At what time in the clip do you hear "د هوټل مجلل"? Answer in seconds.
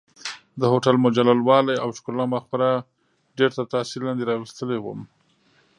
0.59-1.39